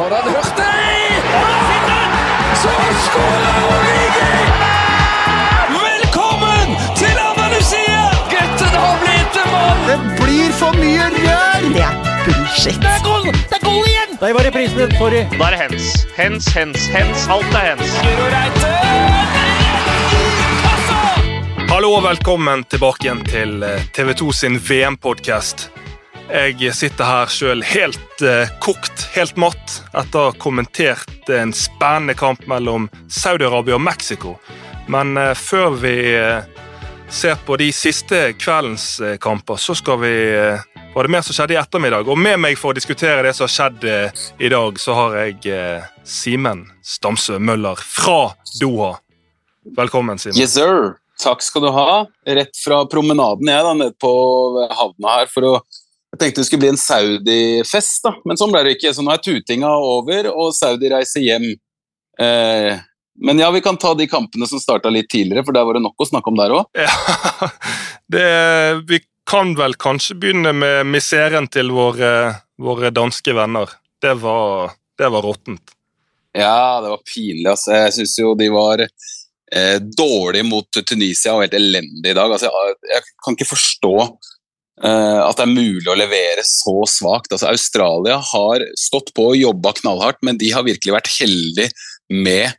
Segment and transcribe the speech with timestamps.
[0.00, 1.22] Foran Hurtig!
[2.62, 2.68] Så
[3.06, 4.36] skårer Origi!
[5.74, 8.04] Velkommen til Andalusia!
[8.30, 9.82] Gutten har blitt en mann!
[9.90, 11.66] Det blir for mye rør!
[11.74, 12.78] Det er bullshit.
[12.80, 13.28] Det er goal!
[13.28, 14.16] Det er goal igjen!
[14.22, 14.94] Der var reprisen.
[14.96, 15.20] Sorry.
[15.34, 15.90] Da er det hens.
[16.16, 17.28] Hens, hens, hens.
[17.28, 17.92] Alt er hens.
[21.74, 25.68] Hallo og velkommen tilbake igjen til eh, TV 2 sin VM-podkast.
[26.30, 32.14] Jeg sitter her sjøl helt eh, kokt, helt matt, etter å ha kommentert en spennende
[32.14, 34.36] kamp mellom Saudi-Arabia og Mexico.
[34.86, 36.46] Men eh, før vi eh,
[37.10, 40.62] ser på de siste kveldens eh, kamper, så skal vi eh,
[40.94, 42.06] var det mer som skjedde i ettermiddag.
[42.06, 45.18] Og med meg for å diskutere det som har skjedd eh, i dag, så har
[45.24, 48.94] jeg Simen Stamsø Møller fra Doha.
[49.74, 50.38] Velkommen, Simen.
[50.38, 50.94] Yes, sir.
[51.20, 52.04] Takk skal du ha.
[52.38, 54.10] Rett fra promenaden jeg da, ned på
[54.78, 55.56] havna her for å
[56.10, 58.90] Jeg tenkte det skulle bli en Saudi-fest, da, men sånn ble det ikke.
[58.96, 61.52] Så nå er tutinga over, og Saudi reiser hjem.
[62.18, 62.80] Eh,
[63.20, 65.84] men ja, vi kan ta de kampene som starta litt tidligere, for der var det
[65.84, 66.66] nok å snakke om der òg.
[66.74, 67.50] Ja,
[68.14, 68.26] det,
[68.90, 72.12] vi kan vel kanskje begynne med miseren til våre,
[72.58, 73.70] våre danske venner.
[74.02, 75.76] Det var, det var råttent.
[76.34, 77.46] Ja, det var pinlig.
[77.50, 77.74] Altså.
[77.76, 82.34] Jeg syns jo de var eh, dårlige mot Tunisia og helt elendige i dag.
[82.34, 83.94] Altså, jeg, jeg kan ikke forstå
[84.80, 87.34] at det er mulig å levere så svakt.
[87.34, 91.68] Altså, Australia har stått på og jobba knallhardt, men de har virkelig vært heldige
[92.08, 92.56] med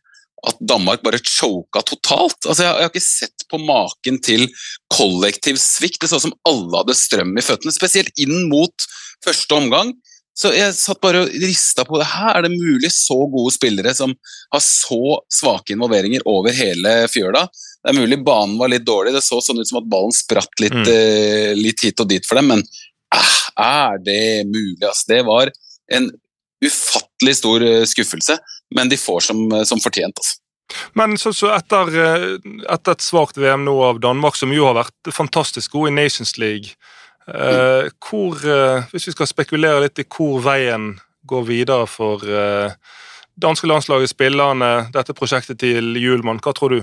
[0.48, 2.40] at Danmark bare choka totalt.
[2.48, 4.48] Altså, jeg, har ikke sett på maken til
[4.94, 6.02] kollektiv svikt.
[6.02, 8.88] Det så ut som alle hadde strøm i føttene, spesielt inn mot
[9.26, 9.94] første omgang.
[10.38, 12.08] Så jeg satt bare og rista på det.
[12.08, 14.14] Her er det mulig så gode spillere som
[14.54, 17.44] har så svake involveringer over hele fjøla.
[17.82, 20.64] Det er mulig banen var litt dårlig, det så sånn ut som at ballen spratt
[20.64, 20.88] litt, Mm.
[20.88, 22.64] uh, litt hit og dit for dem, men
[23.16, 24.80] uh, er det mulig?
[24.88, 25.52] Altså, det var
[25.92, 26.12] en
[26.64, 28.38] ufattelig stor eh, skuffelse,
[28.76, 30.14] men de får som, eh, som fortjent.
[30.14, 30.38] Altså.
[30.94, 31.90] Men så, så etter,
[32.70, 36.38] etter et svakt VM nå av Danmark, som jo har vært fantastisk god i Nations
[36.38, 36.78] League
[37.32, 42.74] hvor, eh, Hvis vi skal spekulere litt i hvor veien går videre for eh,
[43.40, 46.82] danske landslaget, spillerne, dette prosjektet til Hjulmann, hva tror du?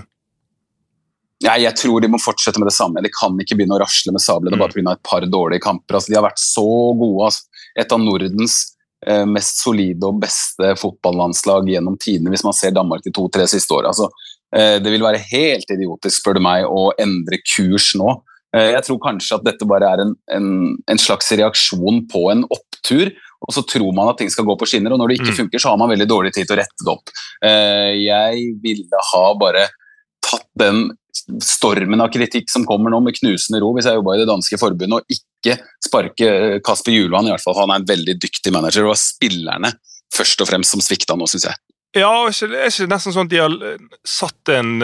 [1.45, 3.03] Nei, jeg tror de må fortsette med det samme.
[3.05, 4.63] De kan ikke begynne å rasle med sablene Mm.
[4.65, 4.93] bare pga.
[4.93, 5.95] et par dårlige kamper.
[5.95, 7.25] Altså, de har vært så gode.
[7.29, 7.43] Altså.
[7.77, 8.75] Et av Nordens
[9.07, 13.71] eh, mest solide og beste fotballandslag gjennom tidene, hvis man ser Danmark de to-tre siste
[13.71, 13.93] åra.
[13.93, 14.09] Altså,
[14.53, 18.23] eh, det vil være helt idiotisk, spør du meg, å endre kurs nå.
[18.57, 20.47] Eh, jeg tror kanskje at dette bare er en, en,
[20.89, 23.11] en slags reaksjon på en opptur.
[23.47, 25.37] Og så tror man at ting skal gå på skinner, og når det ikke Mm.
[25.45, 27.13] funker, så har man veldig dårlig tid til å rette det opp.
[27.45, 29.69] Eh, jeg ville ha bare
[30.25, 30.89] tatt den
[31.45, 34.59] stormen av kritikk som kommer nå med knusende ro, hvis jeg jobba i det danske
[34.59, 35.55] forbundet, og ikke
[35.87, 37.55] sparke eh, Kasper Julvann i hvert fall.
[37.61, 39.73] Han er en veldig dyktig manager, og det var spillerne
[40.15, 41.55] først og fremst som svikta nå, syns jeg.
[42.01, 43.55] Ja, er ikke, nesten sånn at de har
[44.09, 44.75] satt en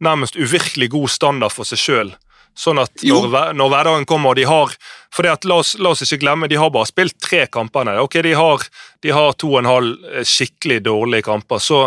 [0.00, 2.14] nærmest uvirkelig god standard for seg sjøl?
[2.56, 4.72] Sånn at når, når hverdagen kommer, og de har
[5.14, 7.90] for det at, la, oss, la oss ikke glemme, de har bare spilt tre kamper.
[8.02, 8.64] Ok, de har,
[9.02, 11.62] de har to og en halv eh, skikkelig dårlige kamper.
[11.62, 11.84] Så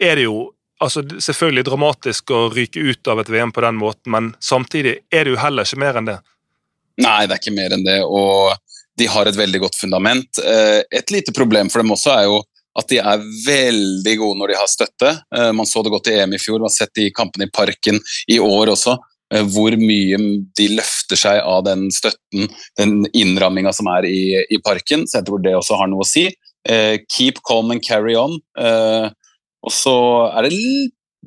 [0.00, 0.38] er det jo
[0.82, 5.26] altså, selvfølgelig dramatisk å ryke ut av et VM på den måten, men samtidig er
[5.26, 6.18] det jo heller ikke mer enn det.
[7.04, 8.54] Nei, det er ikke mer enn det, og
[8.98, 10.38] de har et veldig godt fundament.
[10.38, 12.42] Eh, Et lite problem for dem også er jo
[12.78, 15.10] at de er veldig gode når de har støtte.
[15.36, 17.52] Eh, Man så det godt i EM i fjor, man har sett de kampene i
[17.54, 18.00] Parken
[18.30, 18.96] i år også.
[19.34, 20.18] Eh, Hvor mye
[20.56, 25.04] de løfter seg av den støtten, den innramminga som er i, i parken.
[25.10, 26.28] Så jeg tror det også har noe å si.
[26.64, 28.38] Eh, Keep calm and carry on.
[28.58, 29.10] Eh,
[29.64, 29.92] Og så
[30.36, 30.54] er det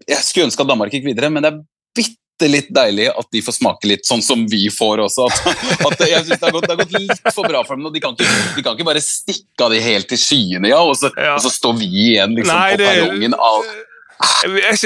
[0.07, 1.61] Jeg skulle ønske at Danmark gikk videre, men det er
[1.97, 5.25] bitte litt deilig at de får smake litt sånn som vi får også.
[5.25, 7.87] At, at jeg synes det, har gått, det har gått litt for bra for dem
[7.87, 7.89] nå.
[7.95, 8.27] De kan ikke,
[8.59, 11.31] de kan ikke bare stikke av de helt til skyene, ja, og så, Ja.
[11.33, 13.33] og så står vi igjen liksom, Nei, på perrongen.
[13.33, 13.71] Av,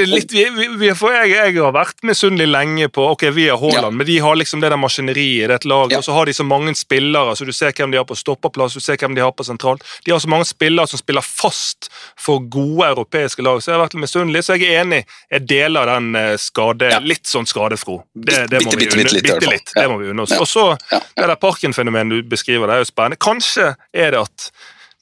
[0.07, 3.85] litt, vi, vi, for jeg, jeg har vært misunnelig lenge på ok, vi har Haaland,
[3.85, 3.89] Ja.
[3.91, 5.97] men de har liksom det der maskineriet i det laget, Ja.
[5.97, 8.73] og så har de så mange spillere, så du ser hvem de har på stoppeplass,
[8.73, 9.83] du ser hvem de har på sentralt.
[10.05, 11.89] De har så mange spillere som spiller fast
[12.19, 15.05] for gode europeiske lag, så jeg har vært misunnelig, så jeg er enig.
[15.31, 16.99] Jeg deler den eh, skade, Ja.
[16.99, 18.03] litt sånn skadefro.
[18.15, 19.71] Det, det må Bitte, vi bitte, bitte litt.
[19.75, 20.31] Det må vi unne oss.
[20.39, 23.17] Og så, det der Parken-fenomenet du beskriver, det er jo spennende.
[23.21, 24.51] Kanskje er det at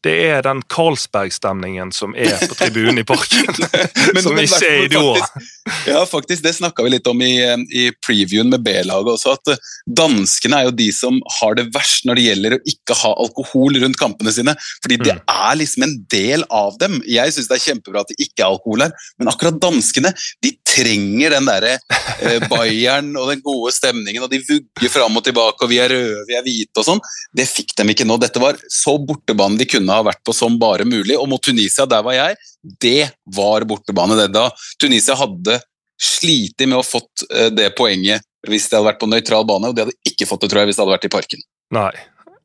[0.06, 3.50] det er den Carlsberg-stemningen som er på tribunen i parken,
[4.16, 5.46] Men- som ikke er i faktisk- Doha.
[5.86, 7.34] Ja, faktisk, det snakka vi litt om i,
[7.78, 9.60] i previewen med B-laget også, at eh,
[10.00, 13.78] danskene er jo de som har det verst når det gjelder å ikke ha alkohol
[13.84, 14.56] rundt kampene sine.
[14.84, 15.22] Fordi det Mm.
[15.34, 17.00] er liksom en del av dem.
[17.10, 20.12] Jeg syns det er kjempebra at det ikke er alkohol her, men akkurat danskene
[20.44, 21.75] de trenger den derre
[22.22, 25.90] eh, Bayern og den gode stemningen, og de vugger fram og tilbake, og vi er
[25.94, 27.01] røde, vi er hvite og sånn.
[27.36, 28.18] Det fikk de ikke nå.
[28.22, 29.88] Dette var så bortebane de kunne.
[29.89, 31.18] Kunne ha vært på som bare mulig.
[31.18, 34.18] Og mot Tunisia, der var jeg, det var bortebane.
[34.19, 34.50] Det da
[34.80, 35.59] Tunisia hadde
[36.00, 39.75] slitt med å fått eh, det poenget hvis det hadde vært på nøytral bane, og
[39.75, 41.41] de hadde ikke fått det tror jeg, hvis det hadde vært i parken.
[41.75, 41.91] Nei.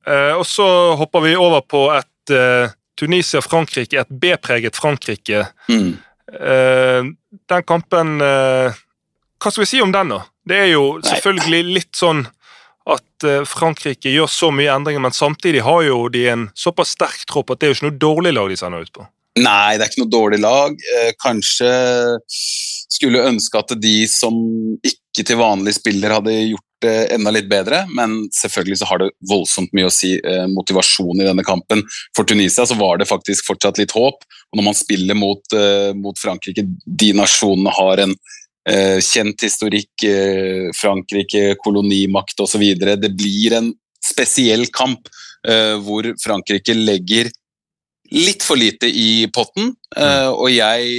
[0.06, 0.66] Eh, og så
[0.98, 5.44] hopper vi over på et eh, Tunisia-Frankrike, et B-preget Frankrike.
[5.70, 5.94] Mm.
[6.34, 7.12] Eh,
[7.50, 10.22] den kampen Hva skal vi si om den, da?
[10.44, 12.24] Det er jo selvfølgelig litt sånn
[12.90, 17.24] at eh, Frankrike gjør så mye endringer, men samtidig har jo de en såpass sterk
[17.30, 19.06] tropp at det er jo ikke noe dårlig lag de sender ut på.
[19.40, 20.76] Nei, det er ikke noe dårlig lag.
[20.98, 21.70] Eh, kanskje
[22.28, 24.36] skulle ønske at de som
[24.84, 27.80] ikke til vanlig spiller, hadde gjort det enda litt bedre.
[27.96, 31.82] Men selvfølgelig så har det voldsomt mye å si eh, motivasjon i denne kampen.
[32.14, 34.22] For Tunisia så var det faktisk fortsatt litt håp.
[34.52, 35.56] Og når man spiller mot,
[35.98, 38.12] mot Frankrike, de nasjonene har en
[38.64, 42.62] kjent historikk, eh, Frankrike, kolonimakt osv.
[42.80, 43.72] Det blir en
[44.04, 45.08] spesiell kamp
[45.48, 47.30] eh, hvor Frankrike legger
[48.14, 50.90] litt for lite i potten, eh, og jeg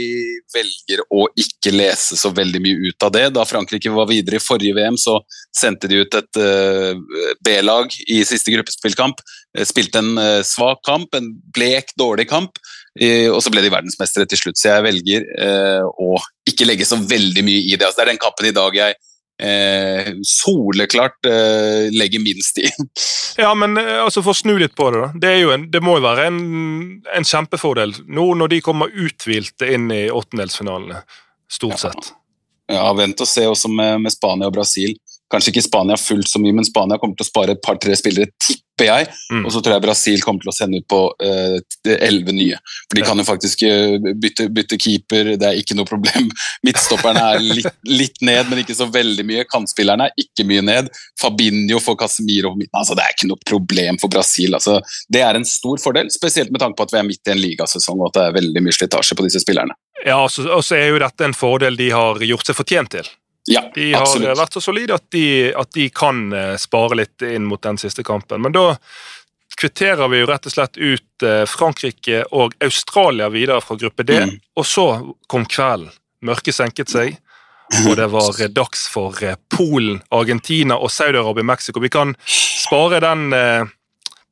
[0.55, 3.25] velger å ikke lese så veldig mye ut av det.
[3.35, 5.19] Da Frankrike var videre i forrige VM, så
[5.55, 6.97] sendte de ut et eh,
[7.45, 9.21] B-lag i siste gruppespillkamp.
[9.55, 12.84] Eh, Spilte en eh, svak kamp, en blek, dårlig kamp, eh,
[13.31, 14.59] og så ble de verdensmestere til slutt.
[14.61, 16.15] Så jeg velger eh, å
[16.47, 17.83] ikke legge så veldig mye i det.
[17.83, 18.95] Altså, det er den kampen i dag jeg
[19.43, 22.69] eh, soleklart eh, legger minst i.
[23.35, 25.07] Ja, men eh, altså for å snu litt på det, da.
[25.19, 26.37] Det, en, det må jo være en,
[27.11, 31.01] en kjempefordel nå når de kommer uthvilte inn i åttendelsfinalene,
[31.51, 31.81] stort Ja.
[31.89, 32.13] sett.
[32.71, 34.95] Ja, Vent og se også med, med Spania og Brasil.
[35.29, 38.31] Kanskje ikke Spania fullt så mye, men Spania kommer til å spare et par-tre spillere,
[38.39, 39.07] tipper jeg.
[39.31, 39.45] Mm.
[39.45, 40.99] Og så tror jeg Brasil kommer til å sende ut på
[41.95, 42.57] elleve nye.
[42.89, 43.07] For de Ja.
[43.07, 46.27] kan jo faktisk uh, bytte, bytte keeper, det er ikke noe problem.
[46.65, 49.45] Midtstopperne er litt, litt ned, men ikke så veldig mye.
[49.47, 50.89] Kantspillerne er ikke mye ned.
[51.21, 52.75] Fabinho får Casemiro på midten.
[52.75, 54.53] Altså, det er ikke noe problem for Brasil.
[54.57, 57.31] Altså, det er en stor fordel, spesielt med tanke på at vi er midt i
[57.31, 59.77] en ligasesong og at det er veldig mye slitasje på disse spillerne.
[60.05, 60.29] Ja, og
[60.65, 63.07] så er jo dette en fordel de har gjort seg fortjent til.
[63.45, 64.37] Ja, De har absolutt.
[64.37, 68.03] vært så solide at de, at de kan eh, spare litt inn mot den siste
[68.03, 68.41] kampen.
[68.41, 68.71] Men da
[69.59, 74.17] kvitterer vi jo rett og slett ut eh, Frankrike og Australia videre fra gruppe D.
[74.25, 74.33] Mm.
[74.57, 74.87] Og så
[75.31, 75.93] kom kvelden.
[76.25, 77.19] Mørket senket seg,
[77.85, 81.83] og det var eh, dags for eh, Polen, Argentina og Saudi-Arabia, Mexico.
[81.83, 83.73] Vi kan spare den Polen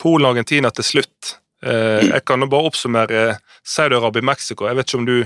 [0.03, 1.37] Polen-Argentina til slutt.
[1.63, 4.67] Eh, jeg kan nå bare oppsummere Saudi-Arabia, Mexico.
[4.67, 5.17] Jeg vet ikke om du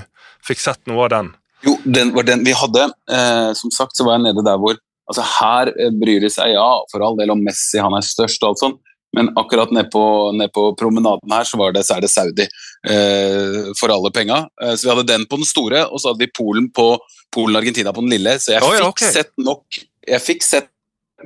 [0.46, 1.32] fikk sett noe av den?
[1.66, 2.90] Jo, den var den vi hadde.
[3.10, 4.78] Eh, som sagt så var jeg nede der hvor
[5.08, 8.42] altså Her eh, bryr de seg, ja, for all del om Messi, han er størst
[8.44, 8.80] og alt sånt,
[9.16, 10.02] men akkurat nede på,
[10.36, 14.42] ned på promenaden her så, var det, så er det Saudi eh, for alle penga.
[14.62, 16.90] Eh, så vi hadde den på den store, og så hadde vi Polen på
[17.34, 18.36] Polen-Argentina på den lille.
[18.36, 19.14] Så jeg oh, ja, fikk okay.
[19.16, 20.70] sett nok jeg fikk sett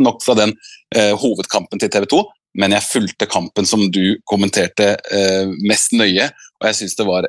[0.02, 0.54] nok fra den
[0.96, 2.22] eh, hovedkampen til TV 2,
[2.62, 6.30] men jeg fulgte kampen som du kommenterte eh, mest nøye,
[6.62, 7.26] og jeg syns det var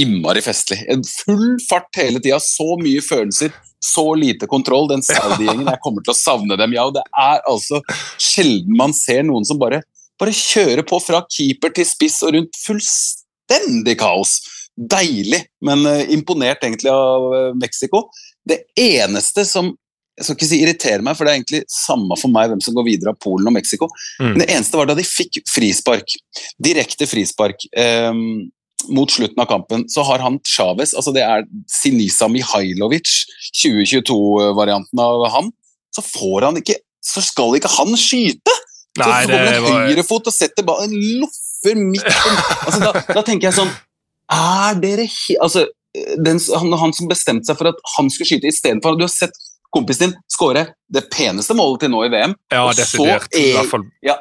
[0.00, 0.78] innmari festlig.
[0.88, 4.88] En full fart hele tida, så mye følelser, så lite kontroll.
[4.88, 6.72] Den Saudi-gjengen, jeg kommer til å savne dem.
[6.76, 7.82] Ja, og det er altså
[8.16, 9.82] sjelden man ser noen som bare,
[10.20, 12.56] bare kjører på fra keeper til spiss og rundt.
[12.64, 14.38] Fullstendig kaos.
[14.80, 18.06] Deilig, men eh, imponert egentlig av eh, Mexico.
[18.48, 19.74] Det eneste som
[20.20, 22.74] jeg skal ikke si irriterer meg, for det er egentlig samme for meg hvem som
[22.76, 23.88] går videre av Polen og Mexico.
[24.20, 24.32] Mm.
[24.34, 26.16] Men det eneste var da de fikk frispark,
[26.60, 28.10] direkte frispark, eh,
[28.88, 33.12] mot slutten av kampen, så har han Chávez, altså det er Sinisa Mihailovic,
[33.60, 35.50] 2022-varianten av han,
[35.94, 38.54] så får han ikke så skal ikke han skyte!
[39.00, 42.32] Nei, så kommer det var høyrefot og setter ballen loffer midt på
[42.66, 43.70] altså, da, da tenker jeg sånn
[44.34, 45.04] Er dere
[45.44, 45.62] altså,
[46.18, 49.38] den, han, han som bestemte seg for at han skulle skyte istedenfor Du har sett
[49.70, 52.32] kompisen din skåre det peneste målet til nå i VM.
[52.50, 53.84] Ja, og så er, I er- hvert fall.
[54.02, 54.16] Ja,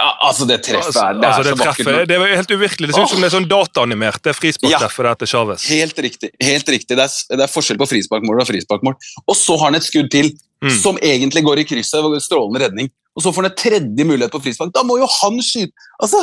[0.00, 2.88] altså det treffet Altså, er, det altså, er det treffet, det var helt uvirkelig.
[2.88, 5.18] Det ser ut som det er sånn dataanimert, det frisparktreffet ja.
[5.20, 5.66] til Chávez.
[5.68, 6.30] Helt riktig.
[6.40, 6.96] helt riktig.
[6.96, 8.96] Det er, det er forskjell på frisparkmål og frisparkmål.
[9.26, 10.32] Og så har han et skudd til,
[10.62, 10.70] Mm.
[10.78, 12.04] som egentlig går i krysset.
[12.22, 12.88] Strålende redning.
[13.16, 14.70] Og så får han en tredje mulighet på frispark.
[14.74, 15.74] Da må jo han skyte!
[15.98, 16.22] Altså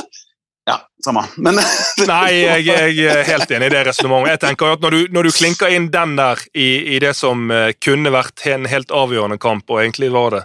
[0.70, 1.24] Ja, samme.
[1.38, 1.58] Men
[2.08, 4.36] Nei, jeg, jeg er helt enig i det resonnementet.
[4.36, 7.50] Jeg tenker at når du, når du klinker inn den der i, i det som
[7.52, 10.44] eh, kunne vært en helt avgjørende kamp, og egentlig var det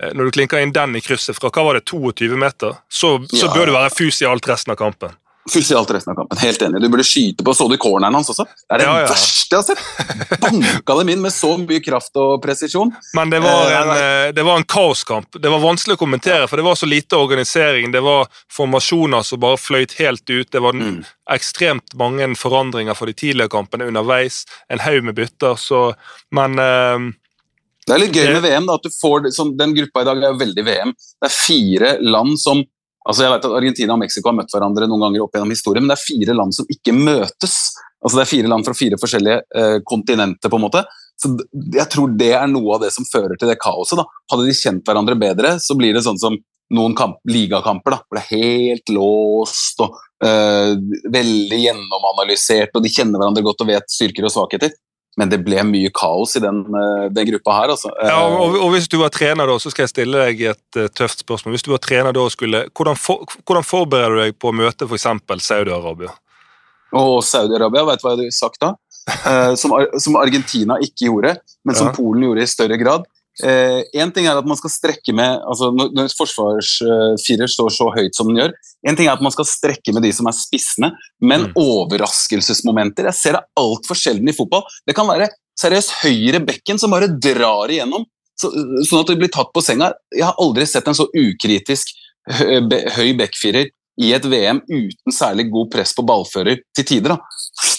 [0.00, 3.46] Når du klinker inn den i krysset fra hva var det, 22 meter, så, så
[3.46, 3.54] Ja.
[3.54, 5.14] bør det være fus i alt resten av kampen.
[5.48, 6.38] Fus i alt resten av kampen.
[6.42, 6.80] Helt enig.
[6.82, 8.44] Du burde skyte på Så du corneren hans også?
[8.44, 9.06] Det er det Ja, ja.
[9.06, 10.40] verste jeg har sett!
[10.42, 12.90] Banka dem inn med så mye kraft og presisjon.
[13.14, 15.30] Men det var, Eh, en, eh, det var en kaoskamp.
[15.40, 17.92] Det var vanskelig å kommentere, for det var så lite organisering.
[17.94, 20.50] Det var formasjoner som bare fløyt helt ut.
[20.50, 21.04] Det var Mm.
[21.30, 24.44] ekstremt mange forandringer for de tidligere kampene underveis.
[24.68, 25.94] En haug med bytter, så
[26.32, 27.12] Men eh,
[27.86, 30.18] Det er litt gøy med VM, da, at du får som, den gruppa i dag
[30.18, 30.92] er jo veldig VM.
[30.96, 32.64] Det er fire land som
[33.06, 35.84] Altså jeg vet at Argentina og Mexico har møtt hverandre noen ganger opp gjennom historien,
[35.84, 37.52] men det er fire land som ikke møtes.
[38.02, 40.50] Altså Det er fire land fra fire forskjellige eh, kontinenter.
[40.50, 40.82] på en måte.
[41.14, 44.00] Så Jeg tror det er noe av det som fører til det kaoset.
[44.00, 44.08] da.
[44.32, 46.34] Hadde de kjent hverandre bedre, så blir det sånn som
[46.74, 49.94] noen kamp, ligakamper da, hvor det er helt låst og
[50.26, 50.74] eh,
[51.14, 54.74] veldig gjennomanalysert, og de kjenner hverandre godt og vet styrker og svakheter.
[55.16, 57.72] Men det ble mye kaos i den, eh, den gruppa her.
[57.72, 57.88] Altså.
[58.04, 60.90] Ja, og, og, Hvis du var trener, da, så skal jeg stille deg et uh,
[60.92, 61.56] tøft spørsmål.
[61.56, 64.88] Hvis du var trener da, skulle, hvordan, for, hvordan forbereder du deg på å møte
[64.88, 65.08] f.eks.
[65.46, 66.12] Saudi-Arabia?
[66.96, 68.74] Og Saudi-Arabia, vet du hva jeg hadde sagt da?
[69.06, 71.96] Uh, som, som, Argentina ikke gjorde, men som ja.
[71.96, 73.08] Polen gjorde i større grad.
[73.44, 77.90] Én eh, ting er at man skal strekke med altså Når, når forsvarsfirer står så
[77.92, 78.54] høyt som den gjør,
[78.88, 81.58] en ting er at man skal strekke med de som er spissene, men mm.
[81.60, 84.64] overraskelsesmomenter Jeg ser det altfor sjelden i fotball.
[84.88, 85.28] Det kan være
[85.60, 88.08] seriøst høyre bekken som bare drar igjennom,
[88.40, 88.50] så,
[88.88, 89.92] sånn at du blir tatt på senga.
[90.12, 91.92] Jeg har aldri sett en så ukritisk
[92.96, 93.68] høy backfirer
[94.02, 97.14] i et VM uten særlig god press på ballfører til tider.
[97.14, 97.18] da.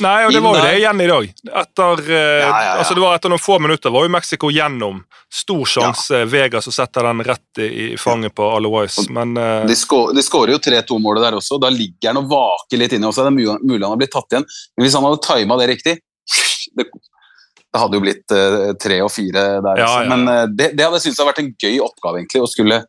[0.01, 1.27] Nei, og det var jo det igjen i dag.
[1.61, 2.71] Etter, eh, ja, ja, ja.
[2.81, 5.03] Altså det var etter noen få minutter var jo Mexico gjennom.
[5.33, 6.23] Stor sjanse.
[6.31, 9.67] Vegas å sette den rett i fanget på Alois, men uh...
[9.67, 11.59] De skårer jo 3-2-målet der også.
[11.61, 13.27] Da ligger han og vaker litt inni også.
[13.27, 14.47] Det er mulig han har blitt tatt igjen.
[14.77, 15.97] Men hvis han hadde tima det riktig
[16.77, 19.83] det, det hadde jo blitt uh, tre og fire der.
[20.09, 22.43] Men uh, det, det, hadde jeg syntes hadde vært en gøy oppgave, egentlig.
[22.43, 22.81] å skulle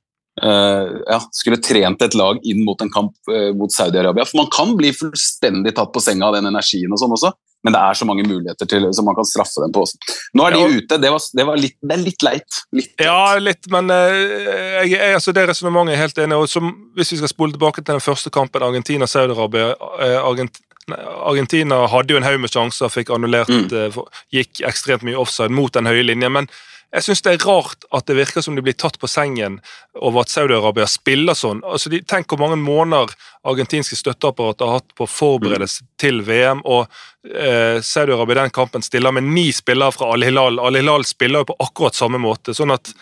[0.43, 4.27] ja, skulle trent et lag inn mot en kamp uh, mot Saudi-Arabia.
[4.29, 7.33] For man kan bli fullstendig tatt på senga av den energien, og sånn også,
[7.67, 9.83] men det er så mange muligheter til, som man kan straffe dem på.
[9.83, 9.99] også.
[10.39, 10.69] Nå er de ja.
[10.77, 11.01] ute.
[11.03, 12.61] Det, var, det, var litt, det, er litt leit.
[12.79, 17.13] Litt ja, litt, men uh, jeg, jeg, altså det resonnementet er helt enig som, Hvis
[17.15, 19.75] vi skal spole tilbake til den første kampen, Argentina-Saudi-Arabia
[20.23, 23.99] Argent Argentina hadde jo en haug med sjanser, fikk annullert, mm.
[24.33, 26.33] gikk ekstremt mye offside mot den høye linjen.
[26.33, 26.49] men
[26.89, 29.59] jeg syns det er rart at det virker som de blir tatt på sengen
[29.99, 31.61] over at Saudi-Arabia spiller sånn.
[31.69, 33.13] Altså, de, tenk hvor mange måneder
[33.49, 36.63] argentinske støtteapparat har hatt på å forberede seg til VM.
[36.65, 36.89] og
[37.29, 40.61] eh, Saudi-Arabia i den kampen stiller med ni spillere fra Al-Hilal.
[40.65, 42.57] Al-Hilal spiller jo på akkurat samme måte.
[42.57, 42.95] sånn at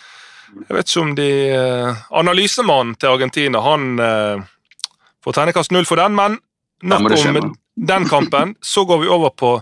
[0.56, 4.44] jeg vet ikke om de eh, Analysemannen til Argentina han eh,
[5.22, 6.40] får tegnekast null for den, men
[6.82, 8.58] nok om den kampen.
[8.60, 9.56] Så går vi over på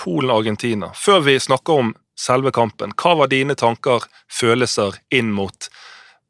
[0.00, 0.90] Polen-Argentina.
[0.96, 2.94] Før vi snakker om selve kampen.
[2.96, 5.70] Hva var dine tanker, følelser, inn mot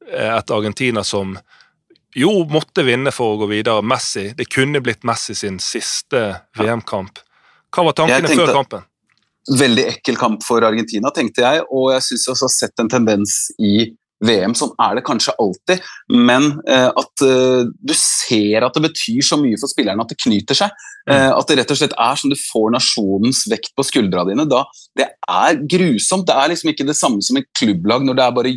[0.08, 1.36] eh, et Argentina som
[2.16, 3.82] jo måtte vinne for å gå videre?
[3.86, 4.30] Messi.
[4.36, 6.24] Det kunne blitt Messi sin siste
[6.58, 7.22] VM-kamp.
[7.70, 8.86] Hva var tankene før kampen?
[9.50, 11.64] Veldig ekkel kamp for Argentina, tenkte jeg.
[11.70, 13.90] Og jeg syns også har sett en tendens i
[14.26, 14.54] VM.
[14.56, 19.38] Sånn er det kanskje alltid, men eh, at eh, du ser at det betyr så
[19.40, 20.74] mye for spillerne at det knyter seg.
[21.08, 21.14] Mm.
[21.14, 24.46] Eh, at det rett og slett er sånn du får nasjonens vekt på skuldra dine.
[24.50, 24.64] Da,
[24.98, 26.28] det er grusomt.
[26.28, 28.56] Det er liksom ikke det samme som et klubblag når det er bare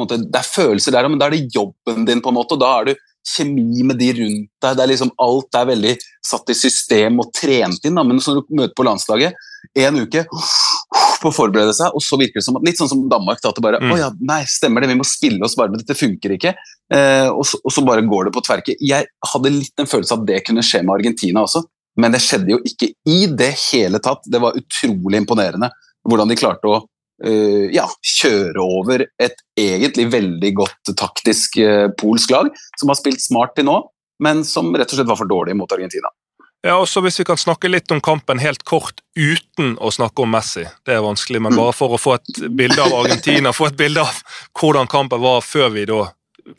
[0.00, 2.62] måte, det er følelser der, men da er det jobben din, på en måte, og
[2.64, 4.76] da er du kjemi med de rundt deg.
[4.76, 5.94] det er liksom Alt er veldig
[6.24, 7.96] satt i system og trent inn.
[7.96, 8.04] Da.
[8.04, 9.38] Men når du møter på landslaget
[9.80, 10.26] en uke
[11.24, 13.40] på å forberede seg, og så virker det som at, litt sånn som Danmark.
[13.42, 13.94] Da, at det bare, mm.
[14.00, 16.54] ja, nei, stemmer det, vi må spille oss bare, men dette funker ikke.
[16.92, 18.76] Eh, og, så, og, så, bare går det på tverke.
[18.84, 21.64] Jeg hadde litt en følelse av at det kunne skje med Argentina også,
[22.00, 24.26] men det skjedde jo ikke i det hele tatt.
[24.30, 25.70] Det var utrolig imponerende
[26.04, 27.86] hvordan de klarte å uh, ja,
[28.18, 32.50] kjøre over et egentlig veldig godt taktisk uh, polsk lag,
[32.80, 33.78] som har spilt smart til nå,
[34.24, 36.10] men som rett og slett var for dårlig mot Argentina.
[36.64, 40.30] Ja, også Hvis vi kan snakke litt om kampen helt kort uten å snakke om
[40.32, 40.64] Messi.
[40.86, 41.58] Det er vanskelig, men mm.
[41.60, 44.22] bare for å få et bilde av Argentina, få et bilde av
[44.56, 46.06] hvordan kampen var før vi da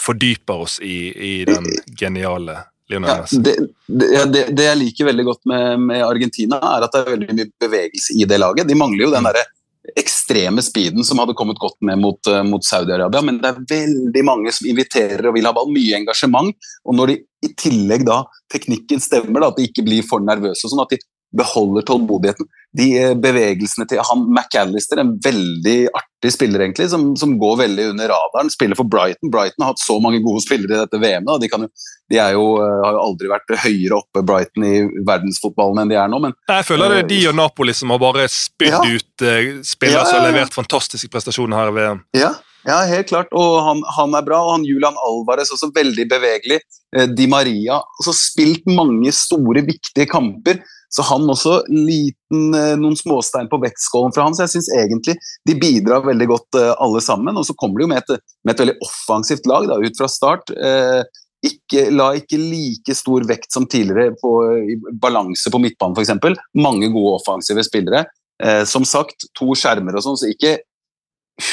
[0.01, 1.65] fordyper oss i, i den
[1.97, 2.59] geniale
[2.89, 3.39] Lionel Messi.
[3.39, 3.55] Ja, det,
[3.87, 7.39] det, det, det, jeg liker veldig godt med, med, Argentina, er at det er veldig
[7.39, 8.69] mye bevegelse i det laget.
[8.69, 9.31] De mangler jo den mm.
[9.31, 9.45] derre
[9.99, 13.21] ekstreme speeden som hadde kommet godt med mot, uh, mot Saudi-Arabia.
[13.25, 15.71] Men det er veldig mange som inviterer og vil ha ball.
[15.75, 16.53] Mye engasjement.
[16.85, 20.69] Og når de i tillegg da teknikken stemmer, da, at de ikke blir for nervøse,
[20.69, 21.01] sånn at de
[21.37, 22.45] beholder tålmodigheten.
[22.77, 27.89] De eh, bevegelsene til han McAllister, en veldig artig spiller egentlig, som, som, går veldig
[27.93, 29.31] under radaren, spiller for Brighton.
[29.31, 31.43] Brighton har hatt så mange gode spillere i dette VM-et.
[31.43, 31.69] De, jo,
[32.11, 34.73] de jo, eh, har jo aldri vært høyere oppe Brighton i
[35.07, 36.19] verdensfotballen enn de er nå.
[36.27, 38.83] Men, jeg føler det er de og Napoli som har bare spydd ja.
[38.83, 39.27] ut
[39.63, 42.05] spillere ja, som har levert fantastiske prestasjoner her i VM.
[42.17, 43.31] Ja, ja, helt klart.
[43.37, 44.41] Og han, han, er bra.
[44.41, 46.63] Og han Julian Alvarez også veldig bevegelig.
[47.11, 50.63] Di Maria Altså spilt mange store, viktige kamper.
[50.95, 54.35] Så han også liten, eh, noen småstein på vektskålen fra han.
[54.35, 57.35] Så jeg syns egentlig de bidrar veldig godt eh, alle sammen.
[57.35, 60.07] Og så kommer de jo med et, med et veldig offensivt lag da, ut fra
[60.11, 60.53] start.
[60.55, 61.01] Eh,
[61.45, 64.31] ikke, la ikke like stor vekt som tidligere på
[65.01, 66.39] balanse på midtbanen f.eks.
[66.57, 68.07] Mange gode offensive spillere.
[68.67, 70.55] Som sagt, to skjermer og sånn, så ikke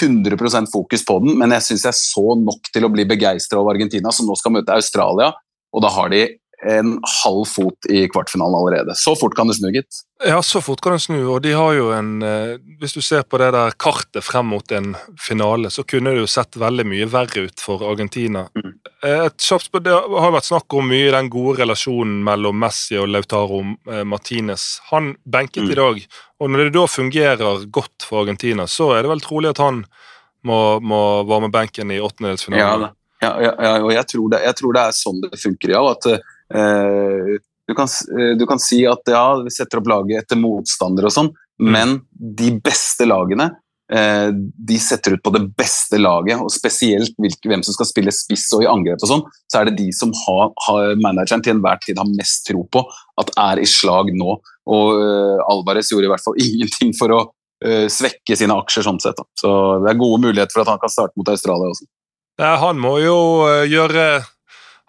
[0.00, 3.76] 100% fokus på den, men jeg syns jeg så nok til å bli begeistra over
[3.76, 5.28] Argentina, som nå skal møte Australia
[5.72, 6.22] og da har de
[6.64, 8.95] en halv fot i kvartfinalen allerede.
[8.95, 10.02] Så fort kan det snu, gitt.
[10.26, 13.25] Ja, så fort kan det snu, og de har jo en eh, Hvis du ser
[13.26, 17.09] på det der kartet frem mot en finale, så kunne det jo sett veldig mye
[17.11, 18.45] verre ut for Argentina.
[18.54, 18.73] Mm.
[19.02, 23.64] Eh, kjapt Det har vært snakk om mye den gode relasjonen mellom Messi og Lautaro
[23.90, 24.78] eh, Martinez.
[24.92, 25.71] Han benket Mm.
[25.71, 26.07] i dag,
[26.40, 29.85] og når det da fungerer godt for Argentina, så er det vel trolig at han
[30.45, 32.90] må, må varme benken i åttendedelsfinalen.
[33.23, 35.83] ja, ja, ja, og jeg tror, det, jeg tror det er sånn det funker, ja.
[35.92, 36.09] At,
[36.52, 41.14] du, kan, eh, du kan si at ja, vi setter opp laget etter motstandere og
[41.14, 41.32] sånn,
[41.62, 43.50] men de beste lagene
[43.92, 48.49] eh, de setter ut på det beste laget, og spesielt hvem som skal spille spiss
[48.56, 51.80] og i angrep og sånn, så er det de som har, har manageren til enhver
[51.85, 52.85] tid har mest tro på
[53.23, 54.38] at er i slag nå.
[54.73, 59.00] Og uh, Alvarez gjorde i hvert fall ingenting for å uh, svekke sine aksjer sånn
[59.02, 59.18] sett.
[59.18, 59.26] Da.
[59.38, 59.50] Så
[59.82, 61.88] det er gode muligheter for at han kan starte mot Australia også.
[62.40, 64.23] Ja, han må jo eh, gjøre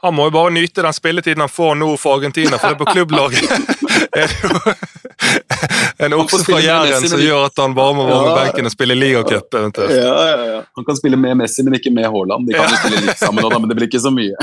[0.04, 2.82] Han må jo bare nyte den spilletiden han får nå for Argentina, for det er
[2.82, 3.44] på klubblaget
[4.14, 4.74] er det jo
[6.06, 8.74] en oks okse fra Jæren som gjør at han bare må være med benken og
[8.74, 9.96] spille ligacup eventuelt.
[9.96, 10.62] Ja, ja, ja.
[10.76, 12.48] Han kan spille med Messi, men ikke med Haaland.
[12.48, 14.36] De kan jo spille litt sammen, men det blir ikke så mye.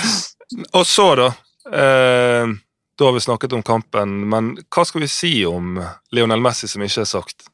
[0.78, 1.28] Og så, da
[1.72, 2.52] eh,
[2.98, 5.78] Da har vi snakket om kampen, men hva skal vi si om
[6.12, 7.48] Lionel Messi som ikke er sagt?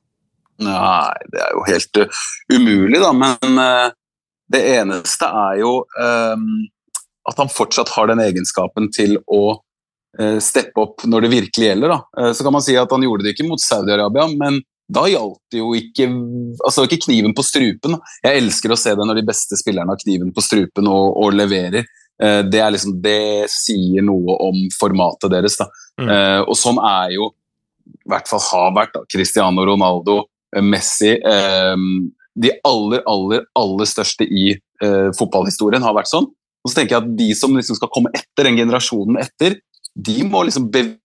[0.59, 3.13] Nei, det er jo helt uh, umulig, da.
[3.15, 3.95] Men uh,
[4.51, 6.49] det eneste er jo um,
[7.29, 11.95] at han fortsatt har den egenskapen til å uh, steppe opp når det virkelig gjelder.
[11.95, 12.01] Da.
[12.19, 15.43] Uh, så kan man si at han gjorde det ikke mot Saudi-Arabia, men da gjaldt
[15.53, 16.07] det jo ikke,
[16.65, 17.99] altså ikke kniven på strupen.
[18.25, 21.37] Jeg elsker å se det når de beste spillerne har kniven på strupen og, og
[21.37, 21.85] leverer.
[22.19, 25.61] Uh, det, er liksom, det sier noe om formatet deres.
[25.99, 26.09] Mm.
[26.47, 27.33] Og sånn er jo
[27.89, 30.23] i hvert fall har vært da, Cristiano Ronaldo,
[30.55, 31.77] eh, Messi eh,
[32.39, 36.29] De aller, aller, aller største i eh, fotballhistorien har vært sånn.
[36.69, 39.57] Og så tenker jeg at de som liksom skal komme etter, den generasjonen etter,
[39.97, 40.99] de må liksom bevise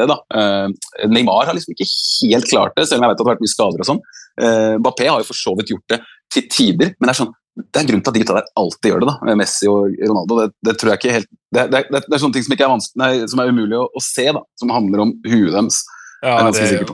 [0.00, 0.16] det, da.
[0.32, 0.68] Eh,
[1.12, 1.86] Neymar har liksom ikke
[2.32, 4.02] helt klart det, selv om jeg vet at det har vært mye skader og sånn.
[4.40, 6.00] Eh, Mbappé har jo for så vidt gjort det
[6.32, 8.88] til tider, men det er sånn det er grunnen til at de gutta der alltid
[8.90, 10.38] gjør det, da, med Messi og Ronaldo.
[10.40, 13.10] Det, det tror jeg ikke helt Det, det, det, er sånne ting som, er, nei,
[13.30, 15.84] som er umulig å, å se, da, som handler om huet deres.
[16.24, 16.88] Ja, det er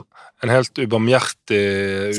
[0.45, 1.63] en helt ubarmhjertig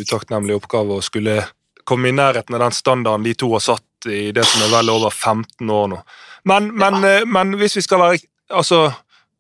[0.01, 1.41] utakknemlig oppgave å skulle
[1.85, 4.91] komme i nærheten av den standarden de to har satt i det som er vel
[4.91, 6.01] over 15 år nå.
[6.45, 7.25] Men, men, ja.
[7.27, 8.19] men hvis vi skal være
[8.51, 8.93] altså,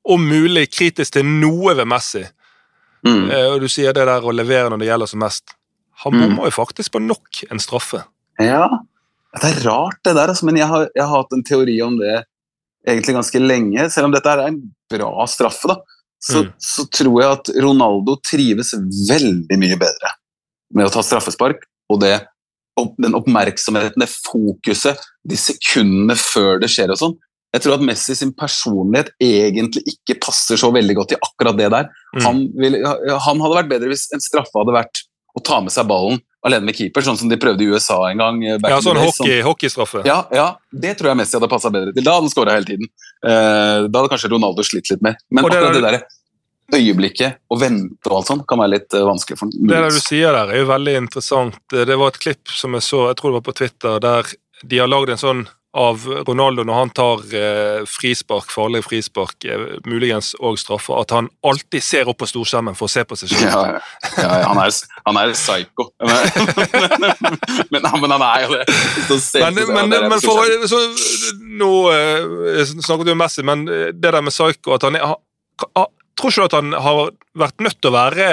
[0.08, 2.24] om mulig kritisk til noe ved Messi,
[3.02, 3.30] Mm.
[3.34, 5.56] eh, og du sier det der å levere når det gjelder som mest
[6.04, 6.36] Han Mm.
[6.44, 8.04] jo faktisk på nok en straffe.
[8.38, 8.68] Ja,
[9.40, 11.96] det er rart det der, altså, men jeg har, jeg har hatt en teori om
[11.98, 12.24] det
[12.86, 13.90] egentlig ganske lenge.
[13.90, 15.76] Selv om dette er en bra straffe, da,
[16.22, 16.52] så, Mm.
[16.58, 18.70] så tror jeg at Ronaldo trives
[19.10, 20.10] veldig mye bedre
[20.74, 21.62] med å ta straffespark.
[21.90, 22.24] Og det,
[22.80, 27.14] opp, den oppmerksomheten, det fokuset, de sekundene før det skjer og sånn.
[27.52, 31.68] Jeg tror at Messi sin personlighet egentlig ikke passer så veldig godt i akkurat det
[31.74, 31.90] der.
[32.16, 32.22] Mm.
[32.24, 32.80] Han, ville,
[33.26, 35.02] han hadde vært bedre hvis en straffe hadde vært
[35.36, 38.18] å ta med seg ballen alene med keeper, sånn som de prøvde i USA en
[38.18, 38.40] gang.
[38.44, 40.02] eh, Ja, sånn hockey, hockeystraffe.
[40.08, 42.02] ja, ja, det tror jeg Messi hadde passa bedre til.
[42.02, 42.88] Da hadde han skåra hele tiden.
[43.22, 45.20] Eh, da hadde kanskje Ronaldo slitt litt med.
[45.30, 46.00] Men akkurat det der
[46.72, 50.02] øyeblikket og vente og alt sånt kan være litt eh, vanskelig for Det der du
[50.02, 51.58] sier der, er jo veldig interessant.
[51.72, 54.78] Det var et klipp som jeg så, jeg tror det var på Twitter, der de
[54.78, 60.34] har lagd en sånn av Ronaldo når han tar eh, frispark, farlig frispark, eh, muligens
[60.36, 63.48] og straffer, at han alltid ser opp på storskjermen for å se på seg selv.
[63.48, 63.62] Ja,
[64.20, 64.76] ja, ja, han, er,
[65.08, 65.88] han er psyko.
[67.02, 67.16] Men,
[67.72, 68.64] men, men han er jo det.
[69.40, 70.80] Men, men, men for, så,
[71.62, 75.14] nå eh, snakket du om Messi, men eh, det der med psyko at han er,
[76.22, 77.00] Tror ikke at han har
[77.34, 78.26] vært nødt til å være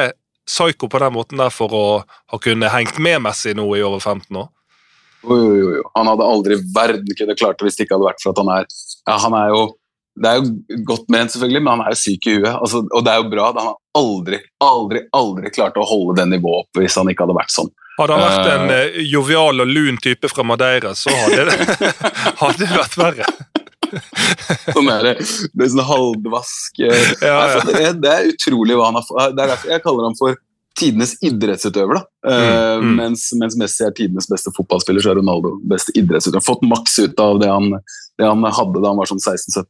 [0.49, 4.01] psycho på den måten der for å ha kunnet hengt med Messi nå i over
[4.01, 4.47] 15 år?
[5.23, 5.83] Jo, jo, jo, jo.
[5.97, 8.39] Han hadde aldri i verden kunne klart det hvis det ikke hadde vært for at
[8.39, 9.61] han er ja, han er jo
[10.19, 12.49] Det er jo godt ment, selvfølgelig, men han er jo syk i huet.
[12.51, 13.43] Altså, og det er jo bra.
[13.49, 17.23] at Han har aldri, aldri, aldri klart å holde det nivået oppe hvis han ikke
[17.23, 17.69] hadde vært sånn.
[17.99, 21.93] Hadde han vært en uh, jovial og lun type fra Madeira, så hadde det,
[22.41, 23.29] hadde det vært verre.
[24.75, 25.13] Sånn er det.
[25.19, 27.39] Er sånn halvdvask eh, Ja, ja.
[27.45, 29.33] altså, det, det er utrolig hva han har.
[29.35, 30.37] Det er derfor jeg kaller ham for
[30.79, 31.99] tidenes idrettsutøver.
[31.99, 32.03] da.
[32.31, 32.47] Eh,
[32.79, 32.95] Mm, mm.
[32.95, 36.45] Mens, mens Messi er tidenes beste fotballspiller, så er Ronaldo beste idrettsutøver.
[36.45, 37.71] Fått maks ut av det han,
[38.19, 39.65] det han hadde da han var sånn 16-17.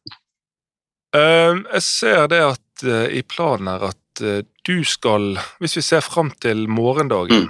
[1.16, 5.32] Uh, jeg ser det at uh, i planen her at uh, du skal,
[5.64, 7.50] hvis vi ser fram til morgendagen, Mm.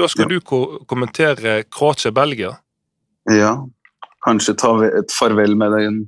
[0.00, 0.28] da skal Ja.
[0.32, 2.54] du ko kommentere Kroatia-Belgia.
[3.30, 3.52] Ja.
[4.24, 6.00] Kanskje ta et farvel med den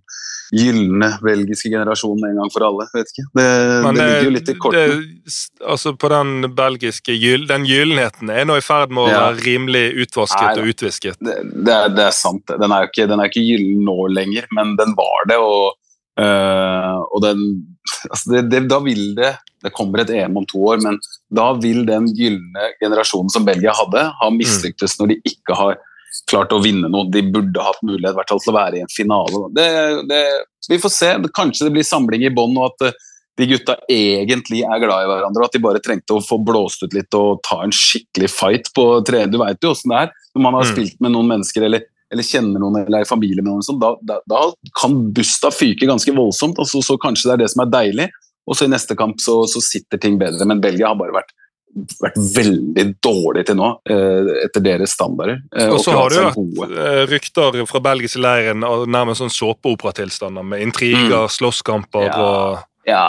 [0.54, 2.84] gylne belgiske generasjonen en gang for alle.
[2.94, 3.24] vet ikke.
[3.34, 4.98] Det, det det, ligger jo litt i kortene.
[5.26, 5.38] det,
[5.74, 9.24] altså på den belgiske gyll, den gyllenheten er nå i ferd med å Ja.
[9.26, 11.18] være rimelig utvasket Nei, og utvisket.
[11.18, 11.34] Det,
[11.66, 12.46] det, er, det er sant.
[12.46, 15.40] Den er jo ikke, den er ikke gyllen nå lenger, men den var det.
[15.42, 15.74] Og,
[16.22, 17.42] øh, og den
[18.10, 20.98] altså Da vil det Det kommer et EM om to år, men
[21.34, 25.78] da vil den gylne generasjonen som Belgia hadde, ha mislyktes når de ikke har
[26.30, 27.08] klart å vinne noe.
[27.12, 29.42] De burde hatt mulighet i hvert fall til å være i en finale.
[29.56, 29.66] Det,
[30.10, 30.22] det,
[30.70, 31.10] vi får se.
[31.36, 33.02] Kanskje det blir samling i bånn, og at øh,
[33.36, 36.86] de gutta egentlig er glad i hverandre, og at de bare trengte å få blåst
[36.86, 39.34] ut litt og ta en skikkelig fight på trening.
[39.34, 40.72] Du veit jo åssen det er når man har Mm.
[40.72, 43.66] spilt med noen mennesker eller, eller kjenner noen eller er i familie med noen.
[43.66, 44.46] Sånn, da, da, da
[44.80, 48.08] kan busta fyke ganske voldsomt, altså, så, så kanskje det er det som er deilig.
[48.46, 50.46] Og så i neste kamp så, så sitter ting bedre.
[50.48, 51.32] Men Belgia har bare vært,
[52.00, 55.42] vært veldig dårlig til nå, eh, etter deres standarder.
[55.56, 56.16] Eh, Og så har du
[56.56, 62.10] vært eh, rykter fra belgiske leiren av nærmest sånn såpeoperatilstander med intriger, slåsskamper Mm.
[62.12, 62.22] Ja.
[62.22, 63.06] og Ja,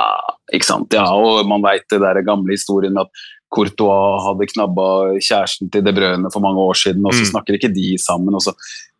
[0.51, 0.91] ikke sant.
[0.93, 3.11] Ja, og man veit det der gamle historien med at
[3.53, 4.87] Courtois hadde knabba
[5.21, 7.31] kjæresten til De Bruyne for mange år siden, og så Mm.
[7.31, 8.33] snakker ikke de sammen.
[8.33, 8.53] Og så.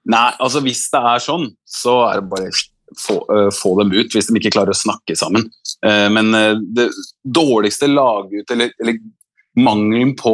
[0.06, 2.52] Nei, altså hvis det er sånn, så er det bare
[2.96, 5.50] få, uh, få dem ut, hvis de ikke klarer å snakke sammen.
[5.84, 6.92] Uh, men uh, det
[7.28, 9.00] dårligste lagut, eller, eller
[9.58, 10.34] mangelen på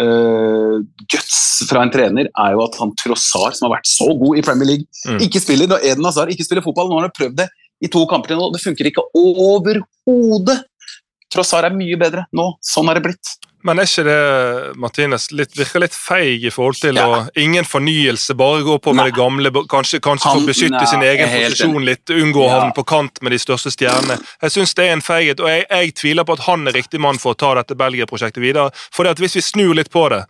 [0.00, 0.76] uh,
[1.12, 4.44] guts fra en trener, er jo at han Trossar, som har vært så god i
[4.46, 5.20] Premier League, Mm.
[5.26, 5.68] ikke spiller.
[5.70, 6.88] Da Eden Hazard ikke spiller fotball.
[6.88, 7.48] Nå har han prøvd det
[7.84, 10.62] i to kamper til nå, det funker ikke overhodet.
[11.34, 12.46] Trossar er mye bedre nå.
[12.62, 13.32] Sånn er det blitt.
[13.64, 17.06] Men er ikke det Martinez, litt, virker litt feig i forhold til Ja.
[17.08, 19.10] å Ingen fornyelse, bare gå på med Nei.
[19.10, 22.60] det gamle, kanskje, kanskje få beskytte sin egen posisjon posisjon litt, unngå å Ja.
[22.60, 24.18] havne på kant med de største stjernene.
[24.42, 27.00] Jeg syns det er en feighet, og jeg, jeg tviler på at han er riktig
[27.00, 28.70] mann for å ta dette Belgia-prosjektet videre.
[28.92, 30.26] For hvis vi snur litt på det,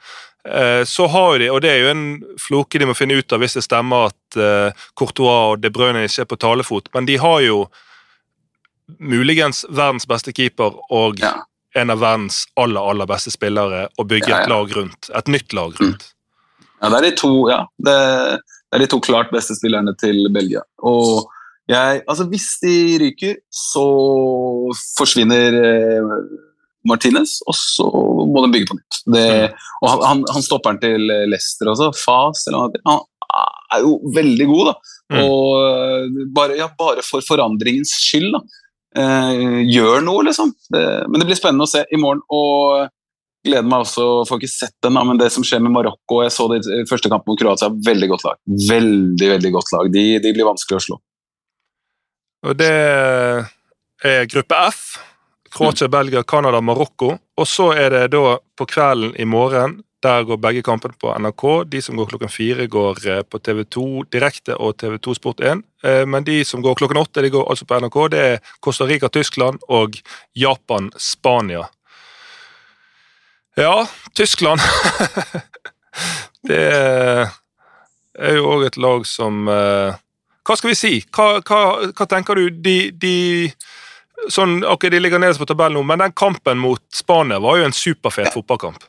[0.46, 3.32] eh, så har jo de, og det er jo en floke de må finne ut
[3.32, 7.04] av hvis det stemmer at eh, Courtois og De Bruyne ikke er på talefot, men
[7.06, 7.66] de har jo
[9.00, 11.42] muligens verdens beste keeper og Ja.
[11.74, 14.42] En av verdens aller, aller beste spillere og bygge Ja, ja.
[14.44, 15.10] et lag rundt.
[15.10, 16.10] Et nytt lag rundt.
[16.80, 17.94] Ja, det er de to, ja, det,
[18.68, 20.62] det er de to klart beste spillerne til Belgia.
[20.84, 21.30] Og
[21.70, 23.84] jeg, altså hvis de ryker, så
[24.98, 26.10] forsvinner eh,
[26.84, 27.86] Martinez, og så
[28.28, 29.00] må de bygge på nytt.
[29.14, 29.28] Det,
[29.80, 33.00] og han, han, han stopperen til Leicester også, Fas, eller noe, han
[33.74, 34.74] er jo veldig god, da.
[35.14, 35.22] Mm.
[35.22, 38.44] Og eh, bare, ja, bare for forandringens skyld, da.
[38.94, 40.52] Eh, gjør noe, liksom.
[40.70, 42.22] Det, men det blir spennende å se i morgen.
[42.32, 42.90] og
[43.44, 46.46] gleder meg også, får ikke sett den, men det som skjer med Marokko Jeg så
[46.48, 48.38] det i første kamp mot Kroatia, veldig godt lag.
[48.70, 49.90] Veldig, veldig godt lag.
[49.92, 50.96] De, de blir vanskelig å slå.
[52.44, 52.70] Og det
[54.04, 54.80] er gruppe F.
[55.54, 57.12] Kroatia, Belgia, Canada, Marokko.
[57.36, 59.78] Og så er det da på kvelden i morgen.
[60.04, 61.44] Der går begge kampene på NRK.
[61.72, 65.62] De som går klokken fire, går eh, på TV2 direkte og TV2 Sport1.
[65.84, 67.96] Eh, Men de som går klokken åtte, de går altså på NRK.
[68.12, 69.96] Det er Costa Rica, Tyskland og
[70.36, 71.64] Japan, Spania.
[73.56, 74.60] Ja, Tyskland
[76.48, 76.62] Det
[78.18, 79.94] er jo òg et lag som eh,
[80.42, 80.90] Hva skal vi si?
[81.14, 81.60] Hva, hva,
[81.94, 82.48] hva tenker du?
[82.50, 83.14] De, de
[84.28, 87.68] sånn, ok, de ligger nederst på tabellen nå, men den kampen mot Spania var jo
[87.68, 88.82] en superfet fotballkamp.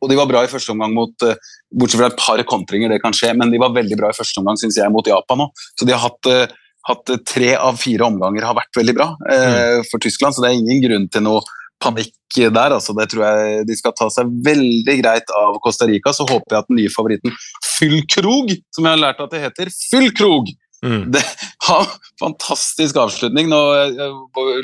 [0.00, 1.38] Og de var bra i første omgang mot eh,
[1.70, 4.42] Bortsett fra et par kontringer, det kan skje, men de var veldig bra i første
[4.42, 5.64] omgang, syns jeg, mot Japan òg.
[5.78, 6.54] Så de har hatt, eh,
[6.88, 10.50] hatt eh, tre av fire omganger har vært veldig bra eh, for Tyskland, så det
[10.50, 11.44] er ingen grunn til noe
[11.80, 12.74] panikk der.
[12.76, 16.12] altså Det tror jeg de skal ta seg veldig greit av Costa Rica.
[16.14, 17.32] Så håper jeg at den nye favoritten
[17.64, 21.10] Fyllkrog, som jeg har lært at det heter, Fyllkrog, Mm.
[21.12, 21.20] det
[21.66, 21.88] har
[22.20, 23.50] fantastisk avslutning.
[23.52, 24.62] Nå jeg var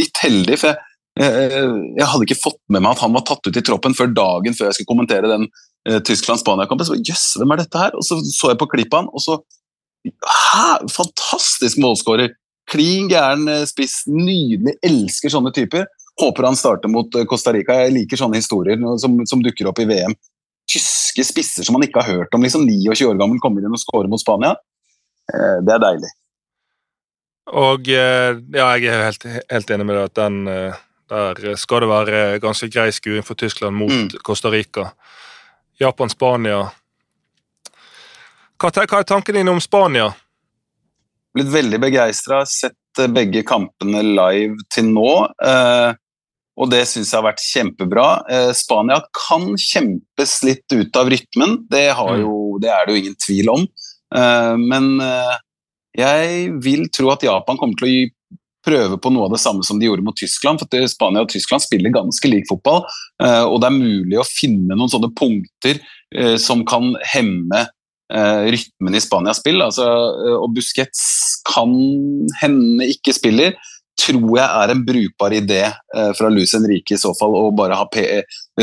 [0.00, 0.78] litt heldig, for jeg,
[1.20, 4.10] jeg, jeg hadde ikke fått med meg at han var tatt ut i troppen før
[4.16, 5.46] dagen før jeg skulle kommentere den
[5.88, 6.88] eh, Tyskland-Spania-kampen.
[6.88, 7.96] Så jøss, hvem er dette her?
[7.98, 9.40] Og så så jeg på klippet han, og så
[10.00, 10.86] Hæ!
[10.88, 12.32] Fantastisk målskårer!
[12.70, 14.02] Klin gæren eh, spiss.
[14.08, 14.78] Nydelig.
[14.86, 15.84] Elsker sånne typer.
[16.20, 17.76] Håper han starter mot eh, Costa Rica.
[17.82, 20.16] Jeg liker sånne historier som, som dukker opp i VM.
[20.70, 22.46] Tyske spisser som man ikke har hørt om.
[22.46, 24.54] liksom 29 år gammel kommer inn og scorer mot Spania.
[25.34, 26.12] Eh, Det er deilig.
[27.50, 30.80] Og eh, ja, jeg er helt, helt enig med deg at den eh,
[31.10, 34.08] der skal det være ganske grei skuing for Tyskland mot Mm.
[34.22, 34.92] Costa Rica.
[35.80, 36.70] Japan, Spania
[38.60, 40.10] hva, hva er tanken din om Spania?
[41.34, 42.40] blitt veldig begeistra.
[42.44, 45.10] Sett eh, begge kampene live til nå.
[45.46, 45.92] eh,
[46.60, 48.06] og det syns jeg har vært kjempebra.
[48.28, 52.20] Eh, Spania kan kjempes litt ut av rytmen, det, har Mm.
[52.26, 53.62] jo, det er det jo ingen tvil om.
[54.14, 55.00] Eh, men
[55.96, 58.10] jeg vil tro at Japan kommer til å
[58.66, 60.60] prøve på noe av det samme som de gjorde mot Tyskland.
[60.60, 62.84] for Spania og Tyskland spiller ganske lik fotball,
[63.22, 65.80] eh, og det er mulig å finne noen sånne punkter
[66.14, 67.66] eh, som kan hemme
[68.12, 69.62] eh, rytmen i Spanias spill.
[69.64, 71.02] Altså, eh, og Busquets
[71.48, 71.74] kan
[72.42, 73.56] hende ikke spiller.
[74.00, 77.76] Tror jeg er en brukbar idé eh, fra Luis Henrique i så fall å bare
[77.76, 78.04] ha P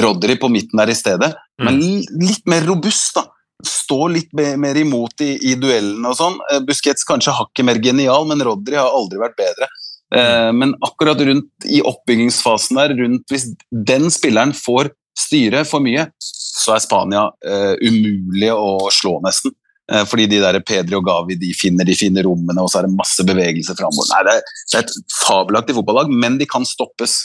[0.01, 1.33] Rodri på midten der i stedet.
[1.61, 3.27] Men litt mer robust, da.
[3.65, 6.35] Stå litt mer imot i, i duellene og sånn.
[6.51, 9.69] Eh, Busquets kanskje hakket mer genial, men Rodri har aldri vært bedre.
[10.15, 16.07] Eh, men akkurat rundt i oppbyggingsfasen der, rundt hvis den spilleren får styre for mye,
[16.57, 19.53] så er Spania uh, umulig å slå, nesten.
[19.89, 22.87] Uh, fordi de der Pedri og Gavi de finner de fine rommene, og så er
[22.87, 24.09] det masse bevegelse framover.
[24.11, 27.17] Nei, det er, det er et fabelaktig fotballag, men de kan stoppes.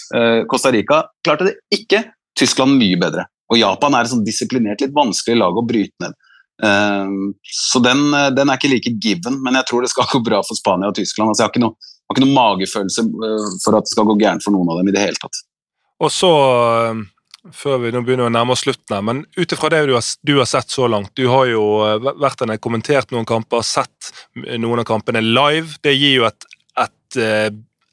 [0.48, 2.04] Costa Rica klarte det ikke.
[2.38, 3.26] Tyskland mye bedre.
[3.52, 6.16] Og Japan er et sånn disiplinert, litt vanskelig lag å bryte ned.
[7.42, 10.56] så den, den, er ikke like given, men jeg tror det skal gå bra for
[10.56, 11.32] Spania og Tyskland.
[11.32, 13.06] Altså, jeg har ikke noe har ikke noen magefølelse
[13.64, 15.42] for at det skal gå gærent for noen av dem i det hele tatt.
[16.02, 16.30] Og så,
[17.54, 20.06] før vi nå begynner å nærme oss slutten her, men ut ifra det du har,
[20.26, 21.62] du har, sett så langt Du har jo
[22.10, 25.78] vært der, kommentert noen kamper, sett noen av kampene live.
[25.82, 26.48] Det gir jo et,
[26.82, 27.20] et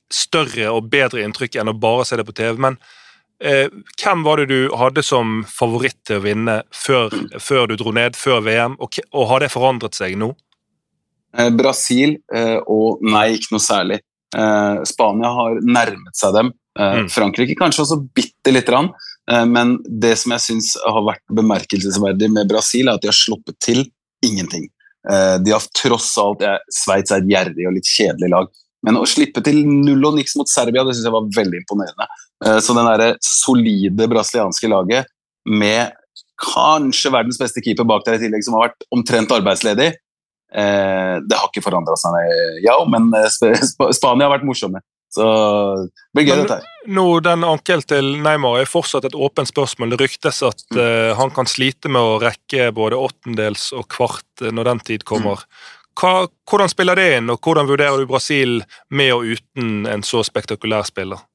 [0.10, 2.58] større og bedre inntrykk enn å bare se det på TV.
[2.62, 2.78] Men
[3.44, 3.70] eh,
[4.02, 8.18] hvem var det du hadde som favoritt til å vinne før, før du dro ned,
[8.20, 10.34] før VM, og, og har det forandret seg nå?
[11.38, 14.02] Eh, Brasil eh, og nei, ikke noe særlig.
[14.38, 16.52] Eh, Spania har nærmet seg dem.
[16.80, 17.08] Mm.
[17.12, 18.94] Frankrike kanskje også bitte lite grann.
[19.28, 23.58] Men det som jeg syns har vært bemerkelsesverdig med Brasil, er at de har sluppet
[23.62, 23.82] til
[24.26, 24.64] ingenting.
[25.44, 28.48] De har tross alt Sveits er et gjerrig og litt kjedelig lag,
[28.88, 32.08] men å slippe til null og niks mot Serbia det synes jeg var veldig imponerende.
[32.64, 35.12] Så den der solide brasilianske laget
[35.46, 35.92] med
[36.40, 40.09] kanskje verdens beste keeper bak der i tillegg, som har vært omtrent arbeidsledig, Eh,
[40.50, 42.16] det har ikke forandra seg,
[42.66, 43.60] ja, men eh,
[43.94, 44.82] Spania har vært morsomme.
[45.10, 45.26] Så
[45.86, 46.68] det blir gøy, dette her.
[46.94, 49.96] Nå, Den ankelen til Neymar er fortsatt et åpent spørsmål.
[49.96, 50.80] Det ryktes at mm.
[50.80, 55.42] uh, han kan slite med å rekke både åttendels og kvart når den tid kommer.
[56.00, 58.60] Hva, hvordan spiller det inn, og hvordan vurderer du Brasil
[58.94, 61.26] med og uten en så spektakulær spiller?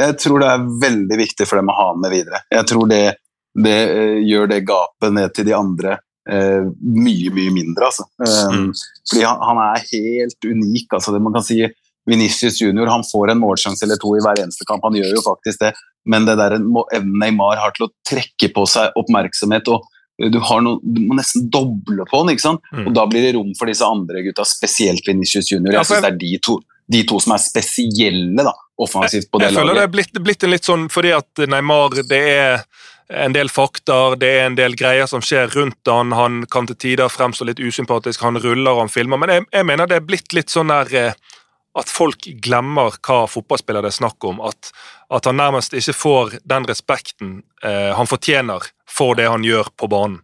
[0.00, 2.40] Jeg tror det er veldig viktig for dem å ha med videre.
[2.50, 3.04] Jeg tror det,
[3.52, 3.78] det
[4.24, 5.98] gjør det gapet ned til de andre
[6.30, 8.06] Uh, mye, mye mindre, altså.
[8.22, 8.82] Um, mm.
[9.10, 10.92] Fordi han, han, er helt unik.
[10.98, 11.62] Altså, det man kan si
[12.06, 15.24] Venicius junior han får en målsjanse eller to i hver eneste kamp, han gjør jo
[15.26, 15.72] faktisk det.
[16.08, 19.86] Men det der evnen Neymar har til å trekke på seg oppmerksomhet og
[20.22, 22.66] du, noe, du må nesten doble på den, ikke sant?
[22.74, 22.84] Mm.
[22.84, 25.72] og da blir det rom for disse andre gutta, spesielt Venicius junior.
[25.78, 26.58] Jeg synes det er de to,
[26.94, 29.56] de to som er spesielle da, offensivt på det jeg, jeg laget.
[29.56, 32.66] Jeg føler det er blitt, blitt litt sånn fordi at Neymar det er
[33.08, 36.14] en del fakter, det er en del greier som skjer rundt han.
[36.16, 39.20] Han kan til tider fremstå litt usympatisk, han ruller og han filmer.
[39.20, 41.38] Men jeg, jeg mener det er blitt litt sånn der eh,
[41.78, 44.42] at folk glemmer hva fotballspiller det er snakk om.
[44.44, 44.72] At,
[45.12, 49.88] at, han nærmest ikke får den respekten eh, han fortjener for det han gjør på
[49.92, 50.20] banen.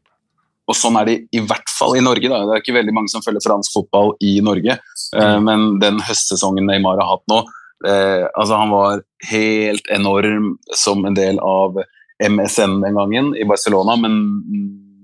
[0.68, 2.28] Og sånn er det i hvert fall i Norge.
[2.28, 2.42] Da.
[2.44, 4.76] Det er ikke veldig mange som følger fransk fotball i Norge.
[5.16, 5.46] Eh, mm.
[5.46, 7.40] men den høstsesongen Neymar har hatt nå,
[7.88, 11.80] eh, altså han var helt enorm som en del av
[12.22, 14.18] MSN den gangen i Barcelona, men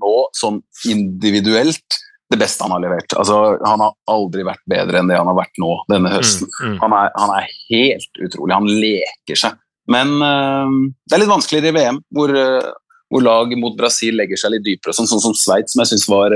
[0.02, 2.00] nå sånn individuelt
[2.32, 3.14] det beste han har levert.
[3.18, 6.48] Altså, han har aldri vært bedre enn det han har vært nå denne mm, høsten.
[6.50, 6.78] Mm, mm.
[6.82, 8.56] Han, er, han, er, helt utrolig.
[8.56, 9.60] Han leker seg.
[9.92, 10.72] Men øh,
[11.04, 12.70] det er litt vanskeligere i VM, hvor, øh,
[13.12, 14.96] hvor, lag mot Brasil legger seg litt dypere.
[14.96, 16.34] Sånn, sånn som Sveits, som jeg syns var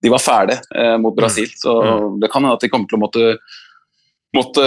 [0.00, 1.48] De var fæle øh, mot mm, Brasil.
[1.56, 2.20] Så mm.
[2.22, 3.32] det kan hende at de kommer til å måtte,
[4.36, 4.66] måtte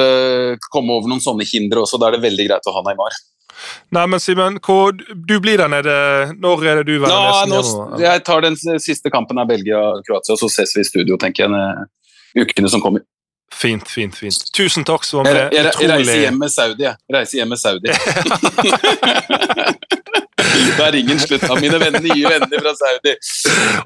[0.74, 2.02] komme over noen sånne hindre også.
[2.02, 3.22] Da er det veldig greit å ha Neymar.
[3.94, 4.60] Nei, men Simen,
[5.28, 5.96] du blir der nede.
[6.42, 10.52] Når er det du ja, nesten Jeg tar den siste kampen av Belgia-Kroatia, og så
[10.52, 11.88] ses vi i studio tenker jeg,
[12.44, 13.02] ukene som kommer.
[13.54, 14.34] Fint, fint, fint.
[14.58, 15.04] Tusen takk.
[15.06, 16.96] Så jeg, jeg, jeg, reiser hjem med Saudi, jeg.
[17.14, 17.90] Reiser hjem med Saudi.
[20.78, 23.14] da er ingen slutt av mine venner, nye venner fra Saudi.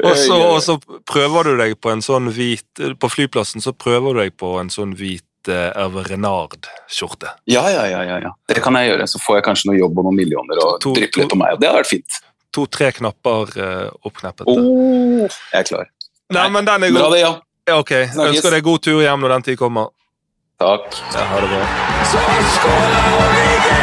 [0.07, 0.77] Og så
[1.09, 4.71] prøver du deg på en sånn hvit På flyplassen så prøver du deg på en
[4.73, 7.33] sånn hvit Hervé Renard-skjorte.
[7.49, 9.07] Ja, ja, ja, ja, Det kan jeg gjøre.
[9.07, 11.55] Så får jeg kanskje noe jobb og noen millioner og to, dryppe litt på meg.
[11.55, 12.21] og Det har vært fint.
[12.55, 14.47] To-tre knapper uh, oppkneppet.
[14.49, 15.91] Oh, jeg er klar.
[16.33, 16.99] Nei, men den er god.
[16.99, 17.31] Bra det, ja.
[17.69, 17.93] ja ok.
[18.13, 18.33] Snakkes.
[18.33, 19.93] Ønsker deg god tur hjem når den tid kommer.
[20.57, 20.87] Takk.
[21.13, 21.61] Ja, ha det bra.
[22.11, 22.23] Så
[22.55, 23.75] skåler Origi!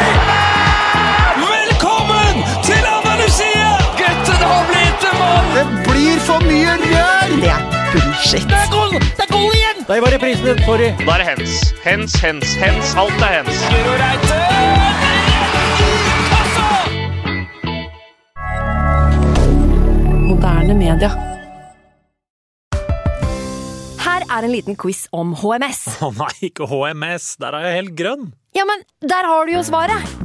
[1.45, 3.69] Velkommen til Andalusia!
[4.01, 5.47] Gutten har blitt en mann!
[5.55, 7.35] Det blir for mye rør!
[7.39, 8.43] Det er bullshit.
[8.51, 9.74] Det er gold, Det er gold igjen!
[9.87, 10.89] Der var reprisen Sorry.
[11.05, 11.73] Da er det hens.
[11.83, 12.95] Hens, hens, hens.
[12.97, 13.53] Alt er hens.
[20.25, 21.11] Moderne media.
[24.01, 25.85] Her er en liten quiz om HMS.
[26.01, 27.35] Å nei, ikke HMS.
[27.37, 28.31] Der er jeg helt grønn.
[28.57, 30.24] Ja, men der har du jo svaret.